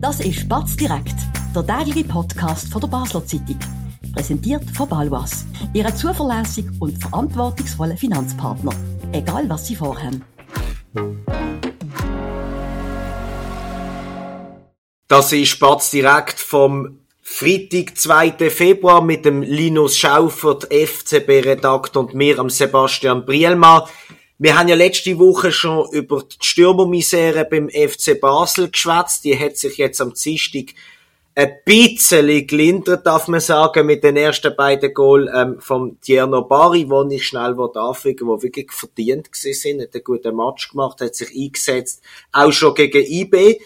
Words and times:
Das 0.00 0.18
ist 0.20 0.48
Batz 0.48 0.76
direkt, 0.76 1.14
der 1.54 1.66
tägliche 1.66 2.08
Podcast 2.08 2.72
von 2.72 2.80
der 2.80 2.88
Basler 2.88 3.22
Zeitung. 3.26 3.58
Präsentiert 4.14 4.64
von 4.74 4.88
Balwas, 4.88 5.44
Ihrem 5.74 5.94
zuverlässigen 5.94 6.74
und 6.80 6.96
verantwortungsvollen 6.96 7.98
Finanzpartner. 7.98 8.72
Egal 9.12 9.46
was 9.50 9.66
Sie 9.66 9.76
vorhaben. 9.76 10.24
Das 15.06 15.34
ist 15.34 15.60
Batz 15.60 15.90
direkt 15.90 16.40
vom 16.40 17.00
Freitag, 17.20 17.98
2. 17.98 18.48
Februar 18.48 19.02
mit 19.02 19.26
dem 19.26 19.42
Linus 19.42 19.98
Schaufert, 19.98 20.66
FCB-Redakteur 20.72 22.04
und 22.04 22.14
mir, 22.14 22.38
am 22.38 22.48
Sebastian 22.48 23.26
Brielmann. 23.26 23.82
Wir 24.42 24.58
haben 24.58 24.68
ja 24.68 24.74
letzte 24.74 25.18
Woche 25.18 25.52
schon 25.52 25.90
über 25.92 26.22
die 26.22 26.34
Stürmermisere 26.40 27.44
beim 27.44 27.68
FC 27.68 28.18
Basel 28.18 28.70
geschwätzt. 28.70 29.22
Die 29.24 29.38
hat 29.38 29.58
sich 29.58 29.76
jetzt 29.76 30.00
am 30.00 30.14
Dienstag 30.14 30.74
ein 31.34 31.58
bisschen 31.66 32.46
gelindert, 32.46 33.06
darf 33.06 33.28
man 33.28 33.40
sagen, 33.40 33.84
mit 33.84 34.02
den 34.02 34.16
ersten 34.16 34.56
beiden 34.56 34.94
Goal 34.94 35.30
ähm, 35.34 35.60
vom 35.60 36.00
Tierno 36.00 36.40
Bari, 36.40 36.88
wo 36.88 37.06
ich 37.10 37.26
schnell 37.26 37.54
anfügen 37.74 38.28
wo 38.28 38.42
wirklich 38.42 38.72
verdient 38.72 39.28
sind, 39.30 39.82
hat 39.82 39.94
einen 39.94 40.04
guten 40.04 40.34
Match 40.34 40.70
gemacht, 40.70 41.02
hat 41.02 41.14
sich 41.14 41.36
eingesetzt, 41.36 42.02
auch 42.32 42.50
schon 42.50 42.74
gegen 42.74 43.04
IB. 43.04 43.60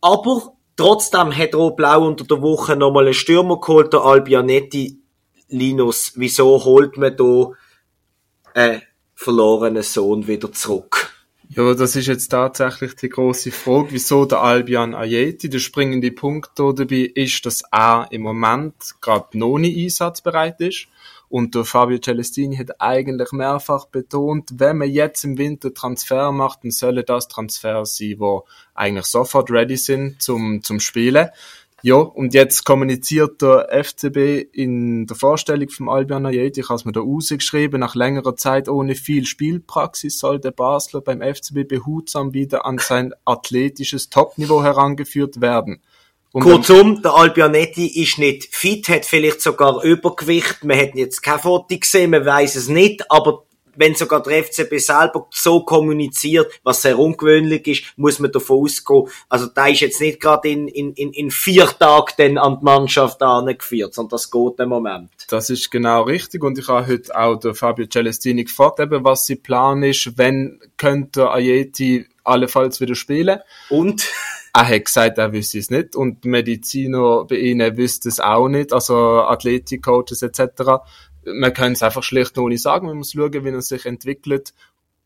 Aber 0.00 0.54
trotzdem 0.74 1.36
hat 1.36 1.54
Rot-Blau 1.54 2.06
unter 2.06 2.24
der 2.24 2.40
Woche 2.40 2.76
nochmal 2.76 3.04
einen 3.04 3.12
Stürmer 3.12 3.60
geholt, 3.60 3.92
der 3.92 4.00
Albianetti. 4.00 5.02
Linus, 5.48 6.12
wieso 6.16 6.64
holt 6.64 6.96
man 6.96 7.14
da 7.14 7.50
äh, 8.54 8.80
verlorenen 9.14 9.82
Sohn 9.82 10.26
wieder 10.26 10.52
zurück? 10.52 11.10
Ja, 11.48 11.74
das 11.74 11.94
ist 11.94 12.06
jetzt 12.06 12.28
tatsächlich 12.28 12.96
die 12.96 13.08
große 13.08 13.52
Frage, 13.52 13.88
wieso 13.90 14.24
der 14.24 14.40
Albion 14.40 14.94
Ayeti, 14.94 15.48
der 15.48 15.58
springende 15.58 16.10
Punkt 16.10 16.50
dabei 16.56 17.12
ist, 17.14 17.44
dass 17.46 17.62
er 17.70 18.08
im 18.10 18.22
Moment 18.22 18.74
gerade 19.00 19.38
noch 19.38 19.58
nicht 19.58 19.76
einsatzbereit 19.76 20.60
ist. 20.60 20.88
Und 21.28 21.54
der 21.54 21.64
Fabio 21.64 21.98
Celestini 21.98 22.56
hat 22.56 22.80
eigentlich 22.80 23.32
mehrfach 23.32 23.86
betont, 23.86 24.50
wenn 24.54 24.78
man 24.78 24.90
jetzt 24.90 25.24
im 25.24 25.36
Winter 25.36 25.74
Transfer 25.74 26.32
macht, 26.32 26.64
dann 26.64 26.70
solle 26.70 27.02
das 27.04 27.28
Transfer 27.28 27.84
sein, 27.84 28.16
wo 28.18 28.46
eigentlich 28.74 29.06
sofort 29.06 29.50
ready 29.50 29.76
sind 29.76 30.22
zum, 30.22 30.62
zum 30.62 30.80
Spielen. 30.80 31.28
Ja, 31.86 31.96
und 31.96 32.32
jetzt 32.32 32.64
kommuniziert 32.64 33.42
der 33.42 33.68
FCB 33.70 34.46
in 34.54 35.06
der 35.06 35.16
Vorstellung 35.16 35.68
vom 35.68 35.90
Albion 35.90 36.24
Ayeti, 36.24 36.60
ich 36.60 36.70
habe 36.70 36.76
es 36.76 36.86
mir 36.86 36.92
da 36.92 37.00
rausgeschrieben, 37.00 37.78
nach 37.78 37.94
längerer 37.94 38.36
Zeit 38.36 38.70
ohne 38.70 38.94
viel 38.94 39.26
Spielpraxis 39.26 40.18
soll 40.18 40.40
der 40.40 40.52
Basler 40.52 41.02
beim 41.02 41.20
FCB 41.20 41.68
behutsam 41.68 42.32
wieder 42.32 42.64
an 42.64 42.78
sein 42.78 43.12
athletisches 43.26 44.08
Topniveau 44.08 44.62
herangeführt 44.62 45.42
werden. 45.42 45.82
Und 46.32 46.44
Kurzum, 46.44 47.02
der 47.02 47.16
Albianetti 47.16 48.00
ist 48.02 48.18
nicht 48.18 48.44
fit, 48.50 48.88
hat 48.88 49.04
vielleicht 49.04 49.42
sogar 49.42 49.84
Übergewicht, 49.84 50.64
man 50.64 50.78
hat 50.78 50.94
jetzt 50.94 51.22
kein 51.22 51.38
Foto 51.38 51.78
gesehen, 51.78 52.12
man 52.12 52.24
weiß 52.24 52.56
es 52.56 52.70
nicht, 52.70 53.10
aber 53.10 53.44
wenn 53.76 53.94
sogar 53.94 54.22
der 54.22 54.44
FCB 54.44 54.78
selber 54.78 55.28
so 55.30 55.64
kommuniziert, 55.64 56.60
was 56.62 56.82
sehr 56.82 56.98
ungewöhnlich 56.98 57.66
ist, 57.66 57.84
muss 57.96 58.18
man 58.18 58.32
davon 58.32 58.64
ausgehen. 58.64 59.08
Also 59.28 59.46
da 59.46 59.66
ist 59.66 59.80
jetzt 59.80 60.00
nicht 60.00 60.20
gerade 60.20 60.48
in, 60.48 60.68
in, 60.68 60.92
in, 60.94 61.12
in 61.12 61.30
vier 61.30 61.66
Tagen 61.66 62.12
dann 62.16 62.38
an 62.38 62.58
die 62.60 62.64
Mannschaft 62.64 63.22
angeführt, 63.22 63.94
sondern 63.94 64.10
das 64.10 64.30
geht 64.30 64.58
im 64.58 64.68
Moment. 64.68 65.10
Das 65.28 65.50
ist 65.50 65.70
genau 65.70 66.02
richtig 66.02 66.42
und 66.42 66.58
ich 66.58 66.68
habe 66.68 66.86
heute 66.86 67.16
auch 67.16 67.36
der 67.36 67.54
Fabio 67.54 67.86
Celestini 67.86 68.44
gefragt, 68.44 68.80
eben, 68.80 69.04
was 69.04 69.26
sein 69.26 69.42
Plan 69.42 69.82
ist, 69.82 70.16
wenn 70.16 70.60
könnte 70.76 71.30
Ayeti 71.30 72.06
allenfalls 72.24 72.80
wieder 72.80 72.94
spielen. 72.94 73.40
Und? 73.70 74.10
Er 74.56 74.68
hat 74.68 74.84
gesagt, 74.84 75.18
er 75.18 75.32
wüsste 75.32 75.58
es 75.58 75.68
nicht 75.68 75.96
und 75.96 76.24
Mediziner 76.24 77.24
bei 77.24 77.38
ihnen 77.38 77.76
wüssten 77.76 78.06
es 78.06 78.20
auch 78.20 78.48
nicht, 78.48 78.72
also 78.72 78.94
Athletikcoaches 78.94 80.22
etc 80.22 80.84
man 81.26 81.52
kann 81.52 81.72
es 81.72 81.82
einfach 81.82 82.02
schlecht 82.02 82.36
noch 82.36 82.48
nicht 82.48 82.62
sagen, 82.62 82.86
man 82.86 82.96
muss 82.96 83.12
schauen, 83.12 83.44
wie 83.44 83.48
er 83.48 83.62
sich 83.62 83.86
entwickelt. 83.86 84.52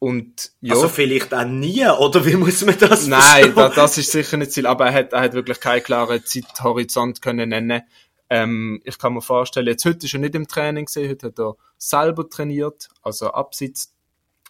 Und, 0.00 0.52
ja. 0.60 0.74
Also 0.74 0.88
vielleicht 0.88 1.34
auch 1.34 1.44
nie, 1.44 1.84
oder 1.86 2.24
wie 2.24 2.36
muss 2.36 2.64
man 2.64 2.78
das 2.78 3.08
Nein, 3.08 3.52
da, 3.54 3.68
das 3.68 3.98
ist 3.98 4.12
sicher 4.12 4.36
nicht 4.36 4.52
Ziel, 4.52 4.66
aber 4.66 4.86
er 4.86 4.92
hat, 4.92 5.12
er 5.12 5.22
hat 5.22 5.32
wirklich 5.32 5.58
keinen 5.58 5.82
klaren 5.82 6.24
Zeithorizont 6.24 7.20
können 7.20 7.48
nennen. 7.48 7.82
Ähm, 8.30 8.80
ich 8.84 8.98
kann 8.98 9.14
mir 9.14 9.22
vorstellen, 9.22 9.66
jetzt 9.66 9.84
heute 9.84 10.06
ist 10.06 10.14
er 10.14 10.20
nicht 10.20 10.34
im 10.36 10.46
Training 10.46 10.84
gesehen, 10.84 11.10
heute 11.10 11.28
hat 11.28 11.38
er 11.38 11.56
selber 11.78 12.28
trainiert, 12.28 12.88
also 13.02 13.32
abseits 13.32 13.92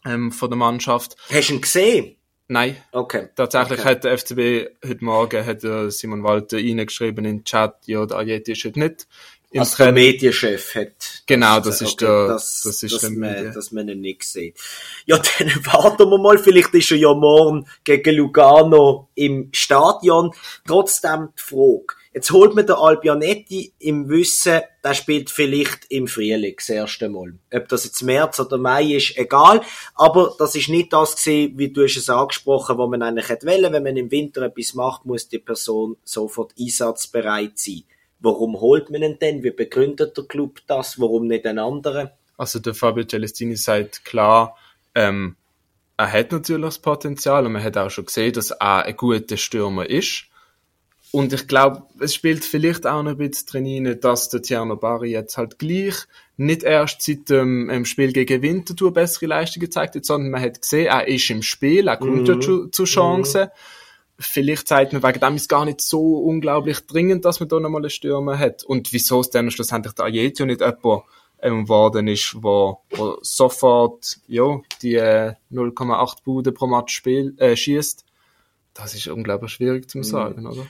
ähm, 0.04 0.32
von 0.32 0.50
der 0.50 0.58
Mannschaft. 0.58 1.16
Hast 1.30 1.48
du 1.48 1.54
ihn 1.54 1.60
gesehen? 1.62 2.16
Nein. 2.48 2.76
Okay. 2.92 3.28
Tatsächlich 3.34 3.80
okay. 3.80 3.88
hat 3.88 4.04
der 4.04 4.18
FCB 4.18 4.86
heute 4.86 5.04
Morgen 5.04 5.46
hat 5.46 5.60
Simon 5.92 6.24
Walter 6.24 6.56
reingeschrieben 6.56 7.24
in 7.24 7.38
den 7.38 7.44
Chat, 7.44 7.74
ja, 7.86 8.04
der 8.04 8.18
Ajeti 8.18 8.52
ist 8.52 8.64
heute 8.64 8.80
nicht 8.80 9.06
im 9.50 9.60
also 9.60 9.76
der 9.82 9.92
Medienchef 9.92 10.74
hat. 10.74 11.22
Genau, 11.26 11.60
das 11.60 11.80
ist 11.80 11.94
okay, 11.94 12.04
der, 12.04 12.28
das, 12.28 12.60
das 12.64 12.82
ist 12.82 13.02
dass, 13.02 13.10
man, 13.10 13.52
dass 13.52 13.72
man 13.72 13.88
ihn 13.88 14.00
nicht 14.00 14.24
sieht. 14.24 14.58
Ja, 15.06 15.18
dann 15.38 15.48
warten 15.64 16.10
wir 16.10 16.18
mal. 16.18 16.38
Vielleicht 16.38 16.74
ist 16.74 16.90
er 16.90 16.98
ja 16.98 17.14
morgen 17.14 17.66
gegen 17.82 18.16
Lugano 18.16 19.08
im 19.14 19.48
Stadion. 19.52 20.32
Trotzdem 20.66 21.30
die 21.38 21.42
Frage. 21.42 21.98
Jetzt 22.12 22.30
holt 22.30 22.54
man 22.54 22.66
den 22.66 22.76
Albianetti 22.76 23.74
im 23.78 24.08
Wissen, 24.08 24.60
der 24.82 24.94
spielt 24.94 25.30
vielleicht 25.30 25.86
im 25.90 26.08
Frühling 26.08 26.54
das 26.56 26.68
erste 26.68 27.08
Mal. 27.08 27.34
Ob 27.54 27.68
das 27.68 27.84
jetzt 27.84 28.02
März 28.02 28.40
oder 28.40 28.58
Mai 28.58 28.96
ist, 28.96 29.16
egal. 29.16 29.60
Aber 29.94 30.34
das 30.38 30.56
ist 30.56 30.68
nicht 30.68 30.92
das 30.92 31.16
gewesen, 31.16 31.58
wie 31.58 31.72
du 31.72 31.84
es 31.84 32.10
angesprochen, 32.10 32.76
wo 32.76 32.86
man 32.86 33.02
eigentlich 33.02 33.28
hätte 33.28 33.46
wollen. 33.46 33.72
Wenn 33.72 33.82
man 33.82 33.96
im 33.96 34.10
Winter 34.10 34.42
etwas 34.42 34.74
macht, 34.74 35.06
muss 35.06 35.28
die 35.28 35.38
Person 35.38 35.96
sofort 36.02 36.54
einsatzbereit 36.58 37.58
sein. 37.58 37.84
Warum 38.20 38.60
holt 38.60 38.90
man 38.90 39.02
ihn 39.02 39.18
denn? 39.20 39.42
Wie 39.42 39.50
begründet 39.50 40.16
der 40.16 40.24
Club 40.24 40.60
das? 40.66 40.98
Warum 41.00 41.26
nicht 41.26 41.46
einen 41.46 41.60
anderen? 41.60 42.10
Also 42.36 42.58
der 42.58 42.74
Fabio 42.74 43.04
Celestini 43.04 43.56
sagt 43.56 44.04
klar, 44.04 44.56
ähm, 44.94 45.36
er 45.96 46.12
hat 46.12 46.32
natürlich 46.32 46.64
das 46.64 46.78
Potenzial 46.78 47.46
und 47.46 47.52
man 47.52 47.62
hat 47.62 47.76
auch 47.76 47.90
schon 47.90 48.06
gesehen, 48.06 48.32
dass 48.32 48.50
er 48.52 48.84
ein 48.84 48.96
guter 48.96 49.36
Stürmer 49.36 49.88
ist. 49.88 50.24
Und 51.10 51.32
ich 51.32 51.48
glaube, 51.48 51.84
es 52.00 52.14
spielt 52.14 52.44
vielleicht 52.44 52.86
auch 52.86 53.02
noch 53.02 53.12
ein 53.12 53.16
bisschen 53.16 53.46
drin, 53.46 53.98
dass 54.00 54.28
der 54.28 54.42
Tierno 54.42 54.76
Bari 54.76 55.10
jetzt 55.10 55.38
halt 55.38 55.58
gleich 55.58 55.94
nicht 56.36 56.62
erst 56.62 57.02
seit 57.02 57.30
dem 57.30 57.70
ähm, 57.70 57.84
Spiel 57.84 58.12
gegen 58.12 58.42
Winterthur 58.42 58.92
bessere 58.92 59.26
Leistungen 59.26 59.66
gezeigt 59.66 59.96
hat, 59.96 60.04
sondern 60.04 60.30
man 60.30 60.42
hat 60.42 60.60
gesehen, 60.60 60.86
er 60.86 61.08
ist 61.08 61.30
im 61.30 61.42
Spiel, 61.42 61.88
er 61.88 61.96
kommt 61.96 62.22
mhm. 62.22 62.26
ja 62.26 62.40
zu, 62.40 62.66
zu 62.68 62.84
Chancen. 62.84 63.44
Mhm 63.46 63.77
vielleicht 64.18 64.68
sagt 64.68 64.92
man, 64.92 65.02
wegen 65.02 65.20
dem 65.20 65.36
ist 65.36 65.48
gar 65.48 65.64
nicht 65.64 65.80
so 65.80 66.18
unglaublich 66.18 66.80
dringend, 66.86 67.24
dass 67.24 67.40
man 67.40 67.48
da 67.48 67.60
nochmal 67.60 67.82
einen 67.82 67.90
Stürmer 67.90 68.38
hat. 68.38 68.64
Und 68.64 68.92
wieso 68.92 69.20
es 69.20 69.30
dann 69.30 69.50
schlussendlich 69.50 69.94
der 69.94 70.06
Ajetio 70.06 70.46
nicht 70.46 70.60
jemand 70.60 71.04
ähm, 71.40 71.64
geworden 71.64 72.08
ist, 72.08 72.36
wo, 72.42 72.80
wo 72.90 73.18
sofort 73.22 74.18
ja, 74.26 74.60
die 74.82 74.96
äh, 74.96 75.34
0,8 75.52 76.24
Bude 76.24 76.52
pro 76.52 76.66
Match 76.66 76.94
spiel, 76.94 77.34
äh, 77.38 77.56
schießt, 77.56 78.04
das 78.74 78.94
ist 78.94 79.08
unglaublich 79.08 79.52
schwierig 79.52 79.88
zu 79.88 79.98
mhm. 79.98 80.04
sagen, 80.04 80.46
oder? 80.46 80.66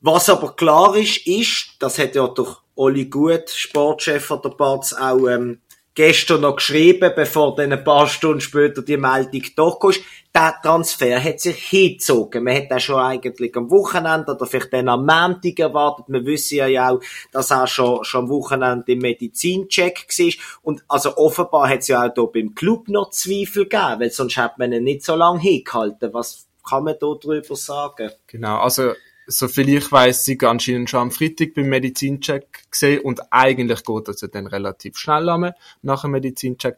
Was 0.00 0.28
aber 0.28 0.54
klar 0.54 0.94
ist, 0.96 1.26
ist, 1.26 1.76
das 1.78 1.98
hat 1.98 2.14
ja 2.14 2.28
durch 2.28 2.58
Oli 2.74 3.06
Gut, 3.06 3.48
Sportchef 3.48 4.28
der 4.28 4.50
Batz, 4.50 4.92
auch 4.92 5.26
ähm, 5.26 5.60
gestern 5.96 6.42
noch 6.42 6.56
geschrieben, 6.56 7.10
bevor 7.16 7.56
dann 7.56 7.72
ein 7.72 7.82
paar 7.82 8.06
Stunden 8.06 8.40
später 8.40 8.82
die 8.82 8.98
Meldung 8.98 9.42
durchkam. 9.56 10.04
Der 10.32 10.54
Transfer 10.62 11.24
hat 11.24 11.40
sich 11.40 11.56
hingezogen. 11.56 12.44
Man 12.44 12.54
hat 12.56 12.70
auch 12.70 12.78
schon 12.78 13.00
eigentlich 13.00 13.56
am 13.56 13.70
Wochenende 13.70 14.32
oder 14.32 14.44
vielleicht 14.44 14.74
dann 14.74 14.90
am 14.90 15.06
Montag 15.06 15.58
erwartet. 15.58 16.04
Wir 16.08 16.26
wissen 16.26 16.58
ja 16.58 16.90
auch, 16.90 17.00
dass 17.32 17.50
er 17.50 17.66
schon, 17.66 18.04
schon 18.04 18.24
am 18.24 18.28
Wochenende 18.28 18.92
im 18.92 18.98
Medizincheck 18.98 20.06
war. 20.06 20.32
Und 20.62 20.84
also 20.88 21.16
offenbar 21.16 21.70
hat 21.70 21.78
es 21.78 21.88
ja 21.88 22.06
auch 22.06 22.12
hier 22.14 22.26
beim 22.26 22.54
Club 22.54 22.88
noch 22.88 23.10
Zweifel 23.10 23.64
gegeben, 23.64 24.00
weil 24.00 24.10
sonst 24.10 24.36
hat 24.36 24.58
man 24.58 24.74
ihn 24.74 24.84
nicht 24.84 25.02
so 25.02 25.16
lange 25.16 25.40
hingehalten. 25.40 26.12
Was 26.12 26.46
kann 26.68 26.84
man 26.84 26.96
da 27.00 27.14
drüber 27.14 27.56
sagen? 27.56 28.10
Genau, 28.26 28.58
also 28.58 28.92
so 29.26 29.48
viel 29.48 29.68
ich 29.68 29.90
weiß, 29.90 30.24
sie 30.24 30.38
anscheinend 30.42 30.90
schon 30.90 31.00
am 31.00 31.10
Freitag 31.10 31.54
beim 31.54 31.66
Medizincheck 31.66 32.70
gesehen 32.70 33.00
und 33.00 33.20
eigentlich 33.30 33.84
geht 33.84 34.08
das 34.08 34.20
ja 34.20 34.28
dann 34.28 34.46
relativ 34.46 34.96
schnell 34.98 35.28
an, 35.28 35.52
nach 35.82 36.02
dem 36.02 36.12
Medizincheck. 36.12 36.76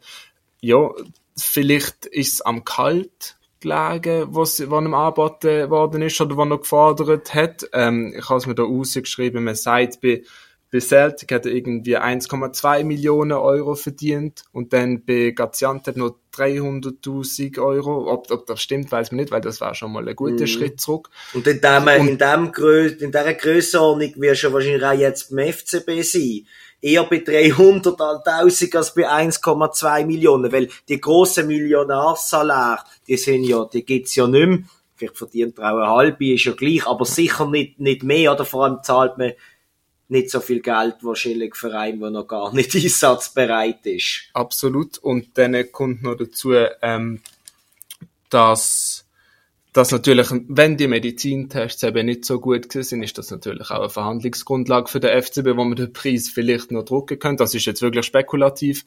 Ja, 0.60 0.90
vielleicht 1.36 2.06
ist 2.06 2.34
es 2.34 2.40
am 2.40 2.64
Kalt 2.64 3.36
gelegen, 3.60 4.28
was, 4.30 4.60
was 4.70 4.84
ihm 4.84 4.94
angeboten 4.94 5.70
worden 5.70 6.02
ist 6.02 6.20
oder 6.20 6.36
was 6.36 6.48
er 6.48 6.58
gefordert 6.58 7.34
hat. 7.34 7.68
Ähm, 7.72 8.14
ich 8.16 8.28
habe 8.28 8.38
es 8.38 8.46
mir 8.46 8.54
da 8.54 8.62
rausgeschrieben, 8.62 9.44
man 9.44 9.54
sagt 9.54 10.00
bei 10.00 10.22
bei 10.70 10.80
Celtic 10.80 11.32
hat 11.32 11.46
er 11.46 11.52
irgendwie 11.52 11.96
1,2 11.96 12.84
Millionen 12.84 13.32
Euro 13.32 13.74
verdient 13.74 14.44
und 14.52 14.72
dann 14.74 15.04
bei 15.04 15.30
Gaziantep 15.30 15.96
noch 15.96 16.16
300.000 16.34 17.58
Euro. 17.58 18.12
Ob, 18.12 18.30
ob 18.30 18.46
das 18.46 18.60
stimmt, 18.60 18.92
weiß 18.92 19.10
man 19.10 19.20
nicht, 19.20 19.30
weil 19.30 19.40
das 19.40 19.60
war 19.62 19.74
schon 19.74 19.92
mal 19.92 20.06
ein 20.06 20.14
guter 20.14 20.44
mm. 20.44 20.46
Schritt 20.46 20.80
zurück. 20.80 21.08
Und 21.32 21.46
in, 21.46 21.60
dem, 21.60 21.82
und, 21.82 22.08
in, 22.08 22.18
dem 22.18 22.52
Grö 22.52 22.86
in 22.86 23.10
dieser 23.10 23.34
Grössenordnung 23.34 24.12
wirst 24.16 24.44
du 24.44 24.52
wahrscheinlich 24.52 24.84
auch 24.84 24.92
jetzt 24.92 25.34
beim 25.34 25.50
FCB 25.52 26.02
sein. 26.02 26.46
Eher 26.80 27.04
bei 27.04 27.16
300.000 27.16 28.76
als 28.76 28.94
bei 28.94 29.08
1,2 29.08 30.06
Millionen, 30.06 30.52
weil 30.52 30.68
die 30.88 31.00
grossen 31.00 31.48
Millionärsaläre, 31.48 32.84
die 33.06 33.16
sind 33.16 33.44
ja, 33.44 33.64
die 33.64 33.84
gibt's 33.84 34.14
ja 34.14 34.26
nicht 34.26 34.46
mehr 34.46 34.58
vielleicht 34.98 35.16
verdient 35.16 35.58
er 35.58 35.72
auch 35.72 35.78
eine 35.78 35.90
halbe, 35.90 36.34
ist 36.34 36.44
ja 36.44 36.52
gleich, 36.52 36.84
aber 36.84 37.04
sicher 37.04 37.46
nicht, 37.46 37.78
nicht 37.78 38.02
mehr, 38.02 38.32
oder 38.32 38.44
vor 38.44 38.64
allem 38.64 38.82
zahlt 38.82 39.16
man 39.16 39.32
nicht 40.08 40.30
so 40.30 40.40
viel 40.40 40.60
Geld 40.60 40.96
wahrscheinlich 41.02 41.54
für 41.54 41.72
einen, 41.78 42.00
der 42.00 42.10
noch 42.10 42.26
gar 42.26 42.52
nicht 42.54 42.74
einsatzbereit 42.74 43.84
ist. 43.86 44.22
Absolut. 44.32 44.98
Und 44.98 45.36
dann 45.36 45.70
kommt 45.70 46.02
noch 46.02 46.16
dazu, 46.16 46.52
ähm, 46.82 47.20
dass, 48.30 49.06
dass 49.72 49.90
natürlich, 49.90 50.28
wenn 50.48 50.76
die 50.76 50.88
Medizintests 50.88 51.82
eben 51.82 52.06
nicht 52.06 52.24
so 52.24 52.40
gut 52.40 52.72
sind, 52.72 53.02
ist 53.02 53.18
das 53.18 53.30
natürlich 53.30 53.70
auch 53.70 53.80
eine 53.80 53.90
Verhandlungsgrundlage 53.90 54.88
für 54.88 55.00
den 55.00 55.22
FCB, 55.22 55.56
wo 55.56 55.64
man 55.64 55.76
den 55.76 55.92
Preis 55.92 56.28
vielleicht 56.28 56.72
noch 56.72 56.84
drucken 56.84 57.18
könnte. 57.18 57.44
Das 57.44 57.54
ist 57.54 57.66
jetzt 57.66 57.82
wirklich 57.82 58.06
spekulativ. 58.06 58.84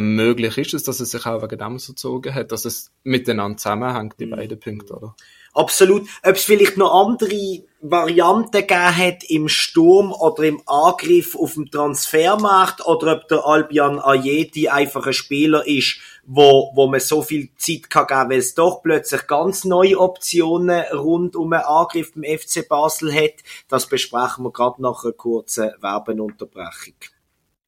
Möglich 0.00 0.58
ist 0.58 0.74
es, 0.74 0.82
dass 0.82 1.00
es 1.00 1.10
sich 1.10 1.26
auch 1.26 1.42
wegen 1.42 1.58
dem 1.58 1.78
so 1.78 1.92
gezogen 1.92 2.34
hat, 2.34 2.52
dass 2.52 2.64
es 2.64 2.90
miteinander 3.02 3.56
zusammenhängt, 3.56 4.14
die 4.18 4.26
mhm. 4.26 4.30
beiden 4.30 4.60
Punkte, 4.60 4.94
oder? 4.94 5.14
Absolut. 5.56 6.06
Ob 6.22 6.36
es 6.36 6.44
vielleicht 6.44 6.76
noch 6.76 6.92
andere 6.92 7.62
Varianten 7.80 8.50
gegeben 8.50 8.96
hat 8.96 9.24
im 9.24 9.48
Sturm 9.48 10.12
oder 10.12 10.42
im 10.42 10.60
Angriff 10.66 11.34
auf 11.34 11.54
dem 11.54 11.70
Transfermarkt 11.70 12.84
oder 12.84 13.16
ob 13.16 13.28
der 13.28 13.46
Albion 13.46 13.98
Ayeti 13.98 14.68
einfach 14.68 15.06
ein 15.06 15.14
Spieler 15.14 15.66
ist, 15.66 15.98
wo, 16.26 16.72
wo 16.74 16.88
man 16.88 17.00
so 17.00 17.22
viel 17.22 17.48
Zeit 17.56 17.88
kann 17.88 18.06
geben, 18.06 18.30
weil 18.30 18.38
es 18.38 18.54
doch 18.54 18.82
plötzlich 18.82 19.26
ganz 19.26 19.64
neue 19.64 19.98
Optionen 19.98 20.84
rund 20.92 21.36
um 21.36 21.50
einen 21.52 21.62
Angriff 21.62 22.12
beim 22.12 22.24
FC 22.24 22.68
Basel 22.68 23.14
hat. 23.14 23.42
Das 23.68 23.86
besprechen 23.86 24.44
wir 24.44 24.52
gerade 24.52 24.82
nach 24.82 25.04
einer 25.04 25.14
kurzen 25.14 25.70
Werbenunterbrechung. 25.80 26.94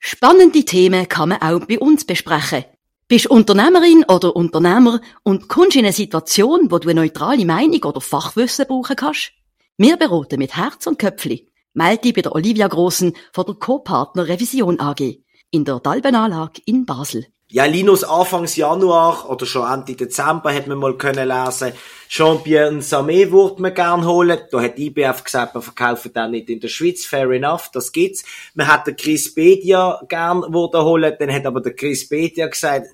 Spannende 0.00 0.65
Themen 0.65 1.09
kann 1.09 1.31
man 1.31 1.43
auch 1.43 1.67
bei 1.67 1.79
uns 1.79 2.05
besprechen. 2.05 2.65
Bist 3.09 3.27
Unternehmerin 3.27 4.05
oder 4.09 4.37
Unternehmer 4.37 5.00
und 5.23 5.49
kommst 5.49 5.77
in 5.77 5.85
eine 5.85 5.93
Situation, 5.93 6.71
wo 6.71 6.79
du 6.79 6.89
eine 6.89 7.00
neutrale 7.00 7.45
Meinung 7.45 7.83
oder 7.85 8.00
Fachwissen 8.00 8.67
brauchen 8.67 8.97
kannst? 8.97 9.33
Wir 9.77 9.97
beraten 9.97 10.39
mit 10.39 10.56
Herz 10.56 10.87
und 10.87 10.99
Köpfli. 10.99 11.49
Melde 11.73 12.03
dich 12.03 12.15
bei 12.15 12.23
der 12.23 12.35
Olivia 12.35 12.69
Grossen 12.69 13.15
von 13.33 13.47
der 13.47 13.55
Co-Partner 13.55 14.29
Revision 14.29 14.79
AG 14.79 15.21
in 15.50 15.65
der 15.65 15.81
Dalbenanlage 15.81 16.61
in 16.67 16.85
Basel. 16.85 17.27
Ja, 17.50 17.65
Linus, 17.65 18.05
Anfangs 18.05 18.56
Januar 18.56 19.31
oder 19.31 19.47
schon 19.47 19.67
Ende 19.67 19.95
Dezember 19.97 20.53
hat 20.53 20.67
man 20.67 20.77
mal 20.77 20.99
können 20.99 21.27
lesen, 21.27 21.73
Jean-Pierre 22.06 22.73
Samé 22.81 23.31
würde 23.31 23.62
man 23.62 23.73
gern 23.73 24.06
holen. 24.06 24.39
Da 24.50 24.61
hat 24.61 24.79
IBF 24.79 25.25
gesagt, 25.25 25.55
wir 25.55 25.62
verkaufen 25.62 26.12
den 26.12 26.31
nicht 26.33 26.50
in 26.50 26.61
der 26.61 26.69
Schweiz. 26.69 27.06
Fair 27.06 27.31
enough, 27.31 27.71
das 27.73 27.93
gibt's. 27.93 28.23
Man 28.55 28.67
hat 28.67 28.87
den 28.87 28.97
Chris 28.97 29.35
Bedia 29.35 29.99
gern 30.09 30.43
würde 30.53 30.85
holen. 30.85 31.15
Dann 31.19 31.33
hat 31.33 31.47
aber 31.47 31.62
der 31.62 31.75
Chris 31.75 32.06
Bedia 32.06 32.49
gesagt, 32.49 32.89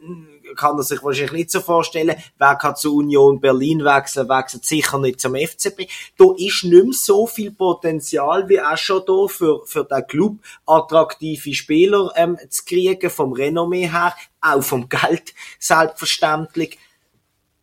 kann 0.55 0.77
er 0.77 0.83
sich 0.83 1.03
wahrscheinlich 1.03 1.33
nicht 1.33 1.51
so 1.51 1.61
vorstellen. 1.61 2.17
Wer 2.39 2.57
kann 2.57 2.77
zur 2.77 2.95
Union 2.95 3.41
Berlin 3.41 3.85
wechseln, 3.85 4.29
wechselt 4.29 4.65
sicher 4.65 4.99
nicht 4.99 5.21
zum 5.21 5.35
FCB. 5.35 5.89
Da 6.19 6.27
ist 6.37 6.65
nicht 6.65 6.85
mehr 6.85 6.93
so 6.93 7.27
viel 7.27 7.51
Potenzial 7.51 8.49
wie 8.49 8.61
auch 8.61 8.77
schon 8.77 9.03
da 9.07 9.27
für, 9.29 9.67
für 9.67 9.85
den 9.85 10.07
Club 10.07 10.37
attraktive 10.67 11.55
Spieler 11.55 12.11
ähm, 12.17 12.39
zu 12.49 12.65
kriegen, 12.65 13.11
vom 13.11 13.33
Renommee 13.33 13.91
her, 13.91 14.15
auch 14.41 14.63
vom 14.63 14.89
Geld 14.89 15.35
selbstverständlich. 15.59 16.79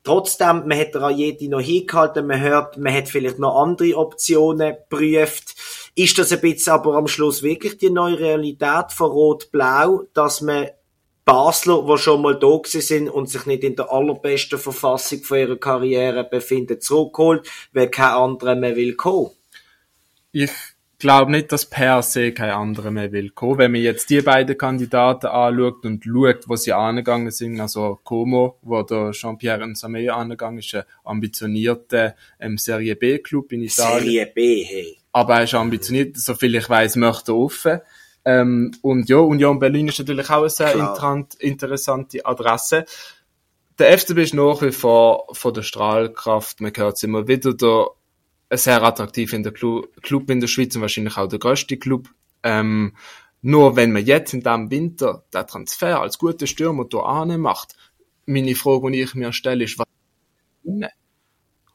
Trotzdem, 0.03 0.67
man 0.67 0.79
hat 0.79 0.95
Rajeti 0.95 1.47
noch 1.47 1.61
hingehalten, 1.61 2.25
man 2.25 2.39
hört, 2.39 2.77
man 2.77 2.91
hat 2.91 3.07
vielleicht 3.07 3.37
noch 3.37 3.61
andere 3.61 3.95
Optionen 3.97 4.75
geprüft. 4.75 5.55
Ist 5.93 6.17
das 6.17 6.31
ein 6.31 6.41
bisschen 6.41 6.73
aber 6.73 6.95
am 6.95 7.07
Schluss 7.07 7.43
wirklich 7.43 7.77
die 7.77 7.91
neue 7.91 8.17
Realität 8.17 8.91
von 8.91 9.11
Rot-Blau, 9.11 10.05
dass 10.13 10.41
man 10.41 10.69
Basler, 11.31 11.85
die 11.87 11.97
schon 11.97 12.21
mal 12.21 12.37
da 12.37 12.59
sind 12.65 13.07
und 13.07 13.29
sich 13.29 13.45
nicht 13.45 13.63
in 13.63 13.77
der 13.77 13.89
allerbesten 13.89 14.59
Verfassung 14.59 15.23
von 15.23 15.37
ihrer 15.37 15.55
Karriere 15.55 16.25
befinden, 16.25 16.81
zurückholt, 16.81 17.49
weil 17.71 17.87
kein 17.87 18.11
anderer 18.11 18.55
mehr 18.55 18.75
will 18.75 18.95
kommen. 18.95 19.29
Ich 20.33 20.51
glaube 20.99 21.31
nicht, 21.31 21.53
dass 21.53 21.65
per 21.65 22.01
se 22.01 22.33
kein 22.33 22.51
anderer 22.51 22.91
mehr 22.91 23.13
will 23.13 23.29
kommen. 23.29 23.59
Wenn 23.59 23.71
man 23.71 23.81
jetzt 23.81 24.09
die 24.09 24.19
beiden 24.21 24.57
Kandidaten 24.57 25.27
anschaut 25.27 25.85
und 25.85 26.03
schaut, 26.03 26.49
wo 26.49 26.57
sie 26.57 26.73
angegangen 26.73 27.31
sind, 27.31 27.61
also 27.61 28.01
Como, 28.03 28.57
wo 28.61 28.83
der 28.83 29.11
Jean-Pierre 29.11 29.63
Nsamé 29.63 30.09
angegangen 30.09 30.59
ist, 30.59 30.75
ein 30.75 30.83
ambitionierter 31.05 32.13
ähm, 32.41 32.57
Serie 32.57 32.97
B-Club 32.97 33.53
in 33.53 33.61
Italien. 33.61 34.03
Serie 34.03 34.25
B, 34.35 34.65
hey. 34.65 34.97
Aber 35.13 35.35
er 35.35 35.43
ist 35.43 35.53
ambitioniert, 35.53 36.17
soviel 36.17 36.55
ich 36.55 36.69
weiß, 36.69 36.97
möchte 36.97 37.31
er 37.31 37.37
offen. 37.37 37.79
Ähm, 38.23 38.71
und 38.81 39.09
ja, 39.09 39.17
Union 39.17 39.59
Berlin 39.59 39.87
ist 39.87 39.99
natürlich 39.99 40.29
auch 40.29 40.41
eine 40.41 40.49
sehr 40.49 40.75
interessante 41.39 42.25
Adresse. 42.25 42.85
Der 43.79 43.97
FCB 43.97 44.17
ist 44.19 44.33
nach 44.33 44.61
wie 44.61 44.71
vor 44.71 45.27
von 45.31 45.53
der 45.53 45.63
Strahlkraft, 45.63 46.61
man 46.61 46.71
hört 46.75 46.97
es 46.97 47.03
immer 47.03 47.27
wieder, 47.27 47.53
der, 47.53 47.87
sehr 48.57 48.83
attraktiv 48.83 49.33
in 49.33 49.43
der 49.43 49.53
Clu 49.53 49.83
Club 50.01 50.29
in 50.29 50.39
der 50.39 50.47
Schweiz 50.47 50.75
und 50.75 50.81
wahrscheinlich 50.81 51.17
auch 51.17 51.27
der 51.27 51.39
größte 51.39 51.77
Club. 51.77 52.09
Ähm, 52.43 52.95
nur 53.41 53.75
wenn 53.75 53.91
man 53.91 54.05
jetzt 54.05 54.33
in 54.33 54.41
diesem 54.41 54.69
Winter 54.69 55.23
den 55.33 55.47
Transfer 55.47 55.99
als 55.99 56.19
guter 56.19 56.45
Stürmer 56.45 56.85
hier 56.91 57.37
macht, 57.37 57.75
meine 58.25 58.55
Frage, 58.55 58.91
die 58.91 59.01
ich 59.01 59.15
mir 59.15 59.33
stelle, 59.33 59.63
ist, 59.63 59.79
was 59.79 59.87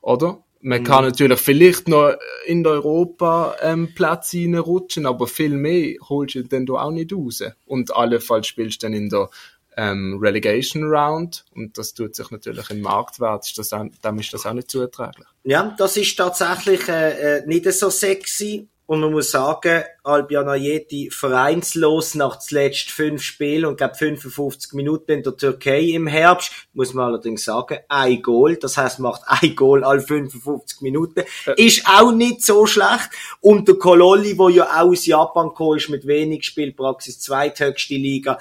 oder? 0.00 0.44
Man 0.66 0.82
kann 0.82 1.04
mhm. 1.04 1.10
natürlich 1.10 1.38
vielleicht 1.38 1.86
noch 1.86 2.16
in 2.44 2.66
Europa 2.66 3.54
ähm, 3.62 3.94
Platz 3.94 4.34
reinrutschen, 4.34 5.06
aber 5.06 5.28
viel 5.28 5.50
mehr 5.50 5.94
holst 6.08 6.34
du 6.34 6.42
dann 6.42 6.68
auch 6.68 6.90
nicht 6.90 7.12
raus. 7.12 7.44
Und 7.66 7.94
allenfalls 7.94 8.48
spielst 8.48 8.82
du 8.82 8.86
dann 8.86 8.94
in 8.94 9.08
der 9.08 9.30
ähm, 9.76 10.18
Relegation 10.20 10.82
Round 10.82 11.44
und 11.54 11.78
das 11.78 11.94
tut 11.94 12.16
sich 12.16 12.32
natürlich 12.32 12.68
im 12.70 12.80
Marktwert, 12.80 13.46
ist 13.46 13.56
das 13.58 13.72
auch, 13.72 13.84
dem 14.04 14.18
ist 14.18 14.34
das 14.34 14.44
auch 14.44 14.54
nicht 14.54 14.68
zuträglich. 14.68 15.28
Ja, 15.44 15.72
das 15.78 15.96
ist 15.98 16.16
tatsächlich 16.16 16.88
äh, 16.88 17.36
äh 17.36 17.46
nicht 17.46 17.70
so 17.70 17.88
sexy 17.88 18.66
und 18.86 19.00
man 19.00 19.10
muss 19.10 19.32
sagen, 19.32 19.82
Albion 20.04 20.48
Ayeti 20.48 21.10
vereinslos 21.10 22.14
nach 22.14 22.38
zuletzt 22.38 22.90
fünf 22.90 23.20
Spielen 23.20 23.64
und 23.64 23.78
glaube 23.78 23.96
55 23.96 24.74
Minuten 24.74 25.10
in 25.10 25.22
der 25.24 25.36
Türkei 25.36 25.80
im 25.80 26.06
Herbst. 26.06 26.52
Muss 26.72 26.94
man 26.94 27.06
allerdings 27.06 27.44
sagen, 27.44 27.78
ein 27.88 28.22
Goal. 28.22 28.56
Das 28.56 28.76
heißt, 28.76 29.00
macht 29.00 29.22
ein 29.26 29.56
Goal 29.56 29.82
alle 29.82 30.00
55 30.00 30.82
Minuten. 30.82 31.24
Äh. 31.46 31.66
Ist 31.66 31.84
auch 31.88 32.12
nicht 32.12 32.44
so 32.44 32.66
schlecht. 32.66 33.10
Und 33.40 33.66
der 33.66 33.74
Kololi, 33.74 34.38
wo 34.38 34.48
ja 34.48 34.66
auch 34.66 34.90
aus 34.92 35.04
Japan 35.04 35.48
gekommen 35.48 35.78
ist 35.78 35.88
mit 35.88 36.06
wenig 36.06 36.44
Spielpraxis, 36.44 37.18
zweithöchste 37.18 37.94
Liga. 37.94 38.38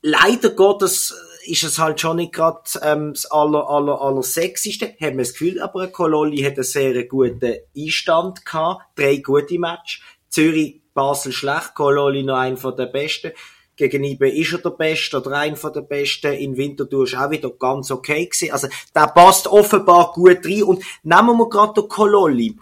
Leider 0.00 0.50
Gottes 0.50 1.14
ist 1.46 1.64
es 1.64 1.78
halt 1.78 2.00
schon 2.00 2.16
nicht 2.16 2.32
gerade 2.32 2.62
ähm, 2.82 3.12
das 3.14 3.30
aller, 3.30 3.68
aller, 3.68 4.00
aller 4.00 4.22
sexyste. 4.22 4.94
Haben 5.00 5.18
wir 5.18 5.24
das 5.24 5.32
Gefühl, 5.32 5.60
aber 5.60 5.88
Kololi 5.88 6.42
hat 6.42 6.54
einen 6.54 6.64
sehr 6.64 7.04
guten 7.04 7.54
Einstand 7.76 8.44
gehabt. 8.44 8.82
Drei 8.96 9.16
gute 9.16 9.58
Matches. 9.58 10.00
Zürich, 10.28 10.80
Basel 10.94 11.32
schlecht, 11.32 11.74
Kololi 11.74 12.22
noch 12.22 12.36
ein 12.36 12.56
von 12.56 12.76
der 12.76 12.86
besten. 12.86 13.32
Gegen 13.76 14.04
IBE 14.04 14.28
ist 14.28 14.52
er 14.52 14.58
der 14.58 14.70
Beste 14.70 15.16
oder 15.16 15.32
ein 15.32 15.56
von 15.56 15.72
der 15.72 15.80
Besten. 15.80 16.34
In 16.34 16.56
Winterthur 16.56 17.04
ist 17.04 17.16
auch 17.16 17.30
wieder 17.30 17.50
ganz 17.50 17.90
okay 17.90 18.26
gewesen. 18.26 18.52
Also, 18.52 18.68
der 18.94 19.06
passt 19.08 19.46
offenbar 19.46 20.12
gut 20.12 20.44
rein. 20.44 20.62
Und 20.64 20.84
nehmen 21.02 21.36
wir 21.38 21.48
gerade 21.48 21.80
den 21.80 21.88
Kololi 21.88 22.56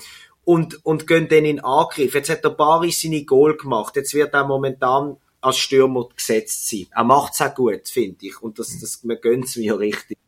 und, 0.45 0.85
und 0.85 1.07
gehen 1.07 1.29
dann 1.29 1.45
in 1.45 1.61
Angriff. 1.61 2.15
Jetzt 2.15 2.31
hat 2.31 2.45
der 2.45 2.51
Baris 2.51 3.03
seine 3.03 3.25
Goal 3.25 3.57
gemacht. 3.57 3.97
Jetzt 3.97 4.15
wird 4.15 4.35
er 4.35 4.45
momentan 4.45 5.17
als 5.41 5.59
Stürmer 5.59 6.09
gesetzt 6.15 6.69
sein. 6.69 6.87
Er 6.95 7.05
macht's 7.05 7.41
auch 7.41 7.55
gut, 7.55 7.89
finde 7.89 8.27
ich. 8.27 8.41
Und 8.43 8.59
das, 8.59 8.79
das, 8.81 9.03
man 9.05 9.21
gönnt's 9.21 9.57
mir 9.57 9.79
richtig. 9.79 10.19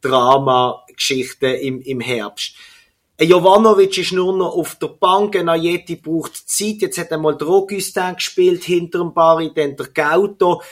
Drama-Geschichten 0.00 1.54
im, 1.54 1.80
im 1.80 2.00
Herbst. 2.00 2.54
Jovanovic 3.20 3.96
ist 3.96 4.12
nur 4.12 4.36
noch 4.36 4.56
auf 4.56 4.74
der 4.74 4.88
Bank, 4.88 5.36
ein 5.36 5.48
Ajeti 5.48 5.96
braucht 5.96 6.36
Zeit. 6.48 6.82
Jetzt 6.82 6.98
hat 6.98 7.12
er 7.12 7.18
mal 7.18 7.36
der 7.36 7.46
Augustin 7.46 8.16
gespielt 8.16 8.64
hinter 8.64 8.98
dem 8.98 9.14
Bari, 9.14 9.52
dann 9.54 9.76
der 9.76 9.86
Gauto 9.86 10.62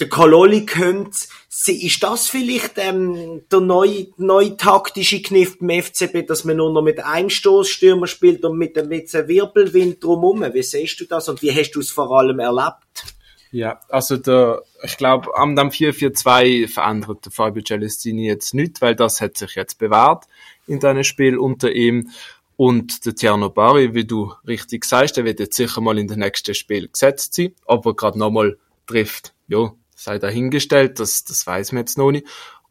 der 0.00 0.08
Kololi 0.08 0.66
kommt. 0.66 1.28
Ist 1.66 2.02
das 2.02 2.28
vielleicht 2.28 2.72
ähm, 2.76 3.42
der 3.50 3.60
neue, 3.60 4.06
neue 4.16 4.56
taktische 4.56 5.20
Kniff 5.22 5.58
beim 5.58 5.82
FCB, 5.82 6.26
dass 6.26 6.44
man 6.44 6.56
nur 6.56 6.72
noch 6.72 6.82
mit 6.82 7.04
einem 7.04 7.30
Stoßstürmer 7.30 8.06
spielt 8.06 8.44
und 8.44 8.56
mit 8.56 8.78
einem 8.78 8.90
Wirbelwind 8.90 10.02
drumherum? 10.02 10.44
Wie 10.52 10.62
siehst 10.62 11.00
du 11.00 11.04
das 11.04 11.28
und 11.28 11.42
wie 11.42 11.52
hast 11.52 11.72
du 11.72 11.80
es 11.80 11.90
vor 11.90 12.10
allem 12.18 12.38
erlebt? 12.38 13.04
Ja, 13.52 13.80
also 13.88 14.16
der, 14.16 14.62
ich 14.84 14.96
glaube, 14.96 15.36
am 15.36 15.56
4-4-2 15.56 16.68
verändert 16.68 17.24
der 17.24 17.32
Fabio 17.32 17.62
Celestini 17.62 18.26
jetzt 18.26 18.54
nicht, 18.54 18.80
weil 18.80 18.94
das 18.94 19.20
hat 19.20 19.36
sich 19.36 19.56
jetzt 19.56 19.78
bewährt 19.78 20.24
in 20.66 20.78
deinem 20.78 21.04
Spiel 21.04 21.36
unter 21.36 21.72
ihm. 21.72 22.10
Und 22.56 23.06
der 23.06 23.14
Tierno 23.14 23.48
Bari, 23.48 23.94
wie 23.94 24.04
du 24.04 24.32
richtig 24.46 24.84
sagst, 24.84 25.16
der 25.16 25.24
wird 25.24 25.40
jetzt 25.40 25.56
sicher 25.56 25.80
mal 25.80 25.98
in 25.98 26.06
den 26.06 26.20
nächsten 26.20 26.54
Spiel 26.54 26.88
gesetzt 26.88 27.34
sein, 27.34 27.54
ob 27.64 27.86
er 27.86 27.94
gerade 27.94 28.18
nochmal 28.18 28.58
trifft. 28.86 29.32
Ja, 29.48 29.72
sei 30.00 30.18
dahingestellt, 30.18 30.98
das, 30.98 31.24
das 31.24 31.46
weiß 31.46 31.72
man 31.72 31.82
jetzt 31.82 31.98
noch 31.98 32.10
nicht. 32.10 32.26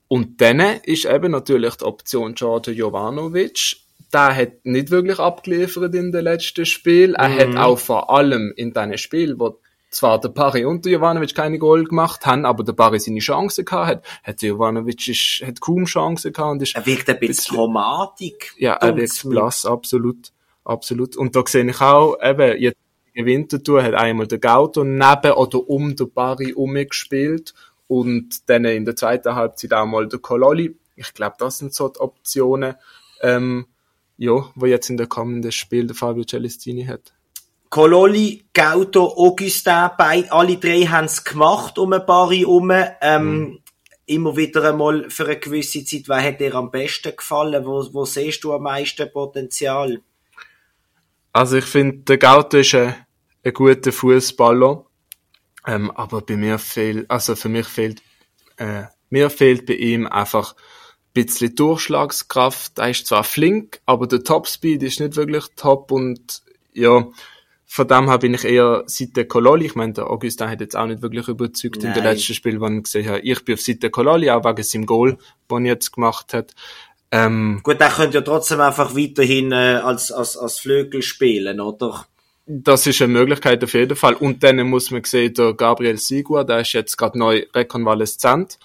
Und 0.08 0.42
dann 0.42 0.60
ist 0.60 1.06
eben 1.06 1.32
natürlich 1.32 1.76
die 1.76 1.86
Option 1.86 2.34
Jordan 2.34 2.74
Jovanovic. 2.74 3.78
Der 4.12 4.36
hat 4.36 4.54
nicht 4.66 4.90
wirklich 4.90 5.20
abgeliefert 5.20 5.94
in 5.94 6.12
den 6.12 6.24
letzten 6.24 6.66
Spiel. 6.66 7.14
Er 7.14 7.30
mhm. 7.30 7.40
hat 7.40 7.58
auch 7.58 7.78
vor 7.78 8.10
allem 8.10 8.52
in 8.56 8.74
diesen 8.74 8.98
Spielen, 8.98 9.40
wo 9.40 9.60
zwar 9.92 10.20
der 10.20 10.30
Pari 10.30 10.66
und 10.66 10.86
der 10.86 10.94
Jovanovic 10.94 11.36
keine 11.36 11.60
Goal 11.60 11.84
gemacht 11.84 12.26
haben, 12.26 12.46
aber 12.46 12.64
der 12.64 12.74
Pari 12.74 13.00
seine 13.00 13.20
Chance 13.20 13.64
gehabt 13.64 13.88
hat, 13.88 14.06
hat 14.24 14.42
der 14.42 14.50
Jovanovic 14.50 15.08
ist, 15.08 15.44
hat 15.46 15.62
kaum 15.62 15.86
Chance 15.86 16.32
gehabt 16.32 16.52
und 16.52 16.62
ist 16.64 16.76
Er 16.76 16.86
wirkt 16.88 17.10
ein 17.10 17.20
bisschen 17.20 17.56
Dramatik. 17.56 18.54
ja, 18.58 18.74
er 18.74 18.96
wirkt 18.96 19.30
blass, 19.30 19.68
absolut, 19.68 20.32
absolut. 20.64 21.16
Und 21.16 21.36
da 21.36 21.44
sehe 21.46 21.70
ich 21.70 21.82
auch, 21.82 22.18
eben, 22.24 22.60
jetzt 22.60 22.78
gegen 23.20 23.26
Winterthur 23.26 23.84
hat 23.84 23.94
einmal 23.96 24.28
der 24.28 24.40
Gauto 24.40 24.84
neben 24.84 25.32
oder 25.34 25.70
um 25.70 25.96
den 25.96 26.12
Barry 26.12 26.54
umgespielt 26.54 27.54
und 27.88 28.50
dann 28.50 28.66
in 28.66 28.86
der 28.86 28.96
zweiten 28.96 29.36
Halbzeit 29.36 29.74
auch 29.74 29.86
mal 29.86 30.08
der 30.08 30.20
Kololi. 30.20 30.76
Ich 30.96 31.14
glaube, 31.14 31.36
das 31.40 31.58
sind 31.58 31.74
so 31.74 31.90
die 31.90 32.00
Optionen, 32.00 32.76
ähm, 33.22 33.66
ja, 34.18 34.50
wo 34.56 34.66
jetzt 34.66 34.90
in 34.90 34.98
der 34.98 35.08
kommenden 35.08 35.52
Spiel 35.52 35.88
der 35.88 35.96
Fabio 35.96 36.24
Celestini 36.24 36.86
hat. 36.86 37.14
Kololi, 37.70 38.46
Gauto, 38.54 39.14
Augustin, 39.16 39.90
beid, 39.98 40.32
alle 40.32 40.58
drei 40.58 40.82
haben 40.82 41.06
es 41.06 41.24
gemacht 41.24 41.78
um 41.78 41.94
ein 41.94 42.06
paar 42.06 42.32
um. 42.48 42.72
Ähm, 43.02 43.60
Immer 44.06 44.36
wieder 44.36 44.68
einmal 44.68 45.08
für 45.12 45.26
eine 45.26 45.38
gewisse 45.38 45.86
Zeit. 45.86 46.06
Wer 46.08 46.24
hat 46.24 46.40
dir 46.40 46.56
am 46.56 46.72
besten 46.72 47.16
gefallen? 47.16 47.64
Wo, 47.64 47.88
wo 47.94 48.06
siehst 48.06 48.44
du 48.44 48.54
am 48.54 48.64
meisten 48.64 49.12
Potenzial? 49.12 50.02
Also 51.32 51.58
ich 51.58 51.66
finde, 51.66 51.98
der 52.00 52.18
Gauto 52.18 52.58
ist 52.58 52.74
ein, 52.74 52.96
ein 53.44 53.54
guter 53.54 53.92
Fußballer, 53.92 54.86
ähm, 55.68 55.92
aber 55.92 56.22
bei 56.22 56.36
mir 56.36 56.60
fehlt, 56.60 57.10
also 57.10 57.36
für 57.36 57.50
mich 57.50 57.68
fehlt, 57.68 58.02
äh, 58.58 58.84
mir 59.10 59.30
fehlt 59.30 59.66
bei 59.66 59.74
ihm 59.74 60.08
einfach 60.08 60.54
ein 60.54 61.14
bisschen 61.14 61.56
Durchschlagskraft. 61.56 62.80
Er 62.80 62.92
ist 62.92 63.08
zwar 63.08 63.24
flink, 63.24 63.82
aber 63.86 64.08
der 64.08 64.24
Topspeed 64.24 64.84
ist 64.84 65.00
nicht 65.00 65.16
wirklich 65.16 65.46
top 65.56 65.92
und 65.92 66.44
ja, 66.74 67.08
von 67.72 67.88
dem 67.88 68.10
her 68.10 68.18
bin 68.18 68.34
ich 68.34 68.46
eher 68.46 68.84
Seite 68.88 69.26
Kololi. 69.26 69.68
Ich 69.68 69.76
meine, 69.76 69.94
der 69.94 70.10
Augustin 70.10 70.50
hat 70.50 70.60
jetzt 70.60 70.76
auch 70.76 70.88
nicht 70.88 71.04
wirklich 71.04 71.28
überzeugt 71.28 71.78
in 71.78 71.84
Nein. 71.84 71.94
den 71.94 72.04
letzten 72.04 72.34
Spiel, 72.34 72.60
wo 72.60 72.68
ich 72.68 72.84
gesehen 72.84 73.08
habe. 73.08 73.20
Ich 73.20 73.46
bin 73.46 73.54
auf 73.54 73.62
Seite 73.62 73.92
Kololi, 73.92 74.32
auch 74.32 74.44
wegen 74.44 74.64
seinem 74.64 74.86
Goal, 74.88 75.18
den 75.52 75.66
er 75.66 75.74
jetzt 75.74 75.92
gemacht 75.92 76.34
hat. 76.34 76.56
Ähm, 77.12 77.60
Gut, 77.64 77.80
er 77.80 77.90
könnte 77.90 78.18
ja 78.18 78.22
trotzdem 78.22 78.60
einfach 78.60 78.96
weiterhin 78.96 79.52
äh, 79.52 79.82
als, 79.84 80.12
als, 80.12 80.36
als 80.36 80.60
Flügel 80.60 81.04
spielen, 81.04 81.60
oder? 81.60 82.08
Das 82.52 82.88
ist 82.88 83.00
eine 83.00 83.14
Möglichkeit 83.14 83.64
auf 83.64 83.76
jeden 83.76 83.96
Fall. 83.96 84.16
Und 84.16 84.44
dann 84.44 84.58
muss 84.68 84.90
man 84.90 85.04
sehen, 85.04 85.36
der 85.36 85.54
Gabriel 85.54 85.98
Sigur, 85.98 86.44
der 86.44 86.62
ist 86.62 86.74
jetzt 86.74 86.98
gerade 86.98 87.20
neu 87.20 87.46
rekonvaleszent. 87.54 88.58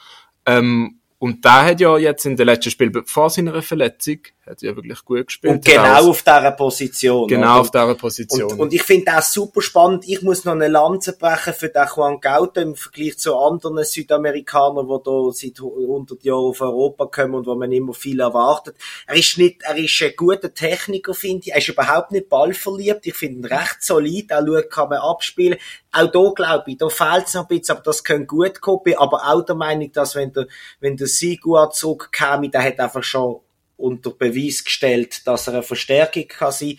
Ähm, 0.47 1.01
und 1.25 1.43
der 1.43 1.65
hat 1.65 1.81
ja 1.81 1.97
jetzt 1.97 2.27
in 2.27 2.37
den 2.37 2.45
letzten 2.45 2.71
Spiel 2.71 2.93
vor 3.07 3.31
seiner 3.31 3.63
Verletzung, 3.63 4.19
hat 4.45 4.61
ja 4.61 4.77
wirklich 4.77 5.03
gut 5.07 5.29
gespielt. 5.29 5.55
Und 5.55 5.65
genau 5.65 5.95
auch- 5.95 6.09
auf 6.09 6.23
dieser 6.23 6.51
Position. 6.51 7.27
genau 7.29 7.53
oder? 7.53 7.61
auf 7.63 7.71
dieser 7.71 7.95
Position. 7.95 8.53
Und, 8.53 8.61
und 8.61 8.75
ich 8.75 8.83
finde 8.83 9.07
das 9.07 9.33
super 9.33 9.63
spannend. 9.63 10.05
Ich 10.07 10.21
muss 10.21 10.45
noch 10.45 10.53
eine 10.53 10.69
Lanze 10.69 11.17
brechen 11.17 11.55
für 11.55 11.71
den 11.71 11.87
Juan 11.97 12.21
Gauto 12.21 12.61
im 12.61 12.75
Vergleich 12.75 13.17
zu 13.17 13.39
anderen 13.39 13.83
Südamerikanern, 13.85 14.87
die 14.87 14.99
da 15.03 15.31
seit 15.33 15.61
100 15.61 16.23
Jahren 16.25 16.45
auf 16.51 16.61
Europa 16.61 17.07
kommen 17.07 17.37
und 17.37 17.47
wo 17.47 17.55
man 17.55 17.73
immer 17.73 17.95
viel 17.95 18.21
erwartet. 18.21 18.77
Er 19.07 19.17
ist 19.17 19.39
nicht, 19.39 19.63
er 19.63 19.79
ist 19.79 20.03
ein 20.03 20.13
guter 20.19 20.53
Techniker, 20.53 21.15
finde 21.15 21.45
ich. 21.47 21.53
Er 21.53 21.59
ist 21.59 21.69
überhaupt 21.71 22.13
nicht 22.13 22.29
ballverliebt. 22.29 23.07
Ich 23.07 23.15
finde 23.15 23.39
ihn 23.39 23.45
recht 23.47 23.79
solid. 23.81 24.31
Auch 24.31 24.45
schaut, 24.47 24.71
kann 24.71 24.89
man 24.91 24.99
abspielen. 24.99 25.59
Auch 25.95 26.11
da 26.11 26.31
glaube 26.35 26.71
ich, 26.71 26.79
da 26.79 26.89
fehlt 26.89 27.27
es 27.27 27.35
noch 27.35 27.43
ein 27.43 27.59
bisschen, 27.59 27.77
aber 27.77 27.85
das 27.85 28.05
könnte 28.05 28.27
gut 28.27 28.61
kommen. 28.61 28.95
Aber 28.97 29.23
auch 29.27 29.45
der 29.45 29.55
Meinung, 29.55 29.91
dass 29.93 30.15
wenn 30.15 30.33
der, 30.33 30.47
wenn 30.81 30.97
der 30.97 31.07
Sigur 31.07 31.71
zurückkäme, 31.71 32.51
der 32.51 32.63
hat 32.63 32.81
einfach 32.81 33.03
schon 33.03 33.41
unter 33.77 34.11
Beweis 34.11 34.65
gestellt, 34.65 35.27
dass 35.27 35.47
er 35.47 35.55
eine 35.55 35.63
Verstärkung 35.63 36.29
kann 36.29 36.53
sein 36.53 36.79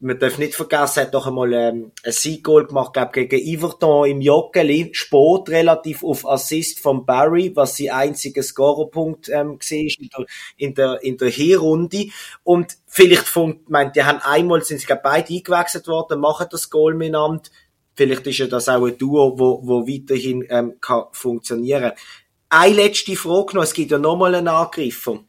man 0.00 0.18
darf 0.18 0.38
nicht 0.38 0.54
vergessen, 0.54 1.00
er 1.00 1.06
hat 1.06 1.14
doch 1.14 1.26
einmal 1.26 1.52
ähm, 1.52 1.92
ein 2.04 2.12
Sieggoal 2.12 2.66
gemacht, 2.66 2.92
glaub, 2.92 3.12
gegen 3.12 3.38
Iverton 3.40 4.08
im 4.08 4.20
Joggeli, 4.20 4.90
Sport 4.92 5.48
relativ 5.48 6.04
auf 6.04 6.26
Assist 6.26 6.80
von 6.80 7.04
Barry, 7.04 7.52
was 7.54 7.76
sein 7.76 7.90
einziger 7.90 8.42
Scorerpunkt 8.42 9.28
ähm, 9.28 9.58
war 9.58 9.70
in 9.70 10.08
der, 10.08 10.26
in 10.56 10.74
der, 10.74 11.02
in 11.02 11.16
der 11.16 11.30
Hinrunde. 11.30 12.06
Und 12.44 12.76
vielleicht 12.86 13.26
funkt, 13.26 13.68
meint, 13.70 13.96
die 13.96 14.04
haben 14.04 14.20
einmal, 14.22 14.62
sind 14.62 14.78
sie 14.78 14.86
glaub, 14.86 15.02
beide 15.02 15.34
eingewechselt 15.34 15.88
worden, 15.88 16.20
machen 16.20 16.46
das 16.50 16.70
Goal 16.70 16.94
miteinander. 16.94 17.50
Vielleicht 17.98 18.28
ist 18.28 18.38
ja 18.38 18.46
das 18.46 18.68
auch 18.68 18.86
ein 18.86 18.96
Duo, 18.96 19.36
wo, 19.40 19.60
wo 19.64 19.84
weiterhin 19.88 20.46
ähm, 20.50 20.74
kann 20.80 21.06
funktionieren. 21.10 21.90
Eine 22.48 22.76
letzte 22.76 23.16
Frage 23.16 23.56
noch, 23.56 23.64
es 23.64 23.72
gibt 23.72 23.90
ja 23.90 23.98
nochmal 23.98 24.36
einen 24.36 24.46
Angreifer. 24.46 25.24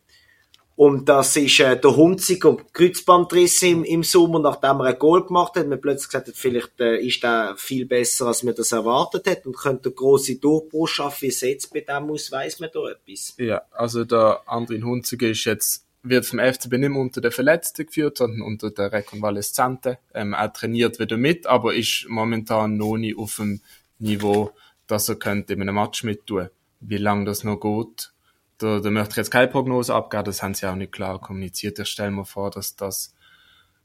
Und 0.75 1.09
das 1.09 1.35
ist 1.35 1.59
äh, 1.61 1.79
der 1.79 1.95
Hunziger 1.97 2.57
Kreuzbandriss 2.71 3.63
im, 3.63 3.83
im 3.83 4.03
Sommer, 4.03 4.39
nachdem 4.39 4.81
er 4.81 4.83
ein 4.83 4.99
Goal 4.99 5.25
gemacht 5.25 5.55
hat. 5.55 5.65
Man 5.65 5.81
plötzlich 5.81 6.09
gesagt 6.09 6.27
hat, 6.27 6.35
vielleicht 6.35 6.79
äh, 6.79 6.97
ist 6.99 7.23
er 7.23 7.55
viel 7.57 7.87
besser, 7.87 8.27
als 8.27 8.43
man 8.43 8.53
das 8.53 8.71
erwartet 8.71 9.25
hat 9.25 9.47
und 9.47 9.57
könnte 9.57 9.89
einen 9.89 9.95
grossen 9.95 10.39
Durchbruch 10.39 10.87
schaffen. 10.87 11.23
Wie 11.23 11.31
sieht's 11.31 11.65
bei 11.65 11.81
dem 11.81 12.11
aus? 12.11 12.31
Weiss 12.31 12.59
man 12.59 12.69
da 12.71 12.87
etwas? 12.87 13.33
ja, 13.39 13.63
also 13.71 14.05
der 14.05 14.43
Andrin 14.45 14.85
Hunziger 14.85 15.29
ist 15.29 15.43
jetzt, 15.45 15.87
wird 16.03 16.25
vom 16.25 16.39
FCB 16.39 16.73
nicht 16.73 16.89
mehr 16.89 17.01
unter 17.01 17.21
den 17.21 17.31
Verletzten 17.31 17.85
geführt, 17.85 18.17
sondern 18.17 18.41
unter 18.41 18.71
den 18.71 18.85
Rekonvaleszenten. 18.85 19.97
Ähm, 20.13 20.33
er 20.33 20.53
trainiert 20.53 20.99
wieder 20.99 21.17
mit, 21.17 21.45
aber 21.45 21.73
ist 21.73 22.05
momentan 22.07 22.77
noch 22.77 22.97
nicht 22.97 23.17
auf 23.17 23.35
dem 23.35 23.61
Niveau, 23.99 24.51
dass 24.87 25.09
er 25.09 25.15
könnte 25.15 25.53
in 25.53 25.61
einem 25.61 25.75
Match 25.75 26.03
mit 26.03 26.25
tun. 26.25 26.49
Wie 26.79 26.97
lange 26.97 27.25
das 27.25 27.43
noch 27.43 27.59
geht, 27.59 28.13
da, 28.59 28.79
da 28.79 28.91
möchte 28.91 29.11
ich 29.11 29.17
jetzt 29.17 29.31
keine 29.31 29.47
Prognose 29.47 29.93
abgeben, 29.93 30.25
das 30.25 30.43
haben 30.43 30.53
sie 30.53 30.65
auch 30.67 30.75
nicht 30.75 30.91
klar 30.91 31.19
kommuniziert. 31.19 31.79
Ich 31.79 31.87
stelle 31.87 32.11
mir 32.11 32.25
vor, 32.25 32.51
dass 32.51 32.75
das 32.75 33.13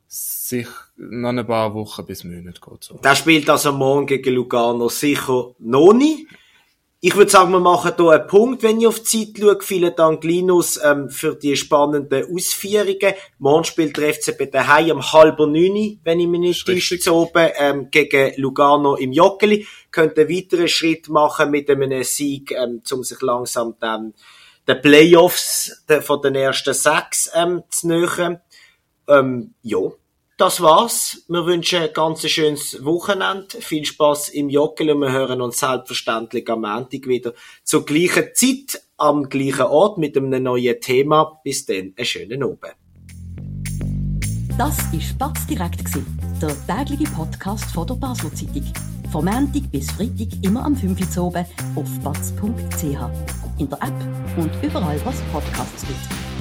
sich 0.07 0.69
noch 0.97 1.31
ein 1.31 1.47
paar 1.47 1.75
Wochen 1.75 2.05
bis 2.07 2.25
Monate 2.25 2.61
geht. 2.61 2.85
So. 2.85 2.99
Der 2.99 3.15
spielt 3.17 3.49
also 3.49 3.73
morgen 3.73 4.07
gegen 4.07 4.35
Lugano 4.35 4.89
sicher 4.89 5.55
noch 5.59 5.93
nicht. 5.93 6.27
Ich 7.07 7.15
würde 7.17 7.31
sagen, 7.31 7.53
wir 7.53 7.61
machen 7.61 7.93
hier 7.99 8.09
einen 8.13 8.27
Punkt, 8.27 8.63
wenn 8.63 8.81
ich 8.81 8.87
auf 8.87 8.99
die 9.01 9.27
Zeit 9.27 9.39
schaue. 9.39 9.59
Vielen 9.61 9.95
Dank, 9.95 10.25
Linus, 10.25 10.81
ähm, 10.83 11.11
für 11.11 11.35
die 11.35 11.55
spannenden 11.55 12.35
Ausführungen. 12.35 13.13
Morgen 13.39 13.65
spielt 13.65 13.99
der 13.99 14.15
FCB 14.15 14.51
daheim 14.51 14.93
um 14.93 15.13
halb 15.13 15.39
neun, 15.39 16.01
wenn 16.03 16.21
ich 16.21 16.27
mich 16.27 16.41
nicht 16.41 16.67
täusche, 16.67 17.13
oben, 17.13 17.51
ähm, 17.59 17.89
gegen 17.91 18.33
Lugano 18.41 18.95
im 18.97 19.13
Joggeli. 19.13 19.67
Könnt 19.91 20.19
einen 20.19 20.31
weiteren 20.31 20.67
Schritt 20.67 21.11
machen 21.11 21.51
mit 21.51 21.69
einem 21.69 22.03
Sieg, 22.05 22.53
ähm, 22.53 22.81
um 22.91 23.05
sich 23.05 23.21
langsam 23.21 23.75
dann 23.79 24.15
den 24.67 24.81
Playoffs 24.81 25.85
der, 25.87 26.01
von 26.01 26.23
den 26.23 26.37
ersten 26.37 26.73
sechs 26.73 27.31
ähm, 27.35 27.65
zu 27.69 27.89
nähern. 27.89 28.41
Ähm, 29.09 29.53
ja, 29.61 29.91
das 30.37 30.61
war's. 30.61 31.25
Wir 31.29 31.47
wünschen 31.47 31.81
ein 31.81 31.93
ganz 31.93 32.29
schönes 32.29 32.85
Wochenende. 32.85 33.61
Viel 33.61 33.85
Spaß 33.85 34.31
im 34.31 34.49
Joggen 34.49 34.91
und 34.91 35.01
wir 35.01 35.13
hören 35.13 35.41
uns 35.41 35.59
selbstverständlich 35.59 36.49
am 36.51 36.63
Montag 36.63 37.07
wieder 37.07 37.35
zur 37.63 37.85
gleichen 37.85 38.29
Zeit, 38.35 38.83
am 38.97 39.29
gleichen 39.29 39.63
Ort 39.63 39.99
mit 39.99 40.17
einem 40.17 40.43
neuen 40.43 40.81
Thema. 40.81 41.41
Bis 41.45 41.67
dann, 41.67 41.95
einen 41.97 42.05
schönen 42.05 42.43
Abend. 42.43 42.75
Das 44.59 44.93
war 44.93 45.01
Spatz 45.01 45.47
direkt, 45.47 45.83
der 46.41 46.67
tägliche 46.67 47.11
Podcast 47.13 47.65
von 47.73 47.87
der 47.87 47.95
Basler 47.95 48.33
Zeitung. 48.35 48.73
Vom 49.11 49.25
Montag 49.25 49.71
bis 49.71 49.91
Freitag 49.93 50.29
immer 50.43 50.65
am 50.65 50.75
5 50.75 51.17
Uhr 51.17 51.25
oben 51.25 51.45
auf 51.77 52.01
batz.ch. 52.03 52.85
In 53.59 53.69
der 53.69 53.79
App 53.83 54.37
und 54.37 54.51
überall, 54.63 55.01
was 55.05 55.21
Podcasts 55.33 55.87
gibt. 55.87 56.34